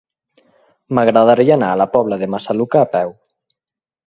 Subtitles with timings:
[0.99, 3.15] M'agradaria anar a la Pobla de Massaluca a peu.